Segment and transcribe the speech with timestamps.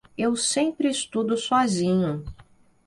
[0.17, 2.23] Eu sempre estudo sozinho.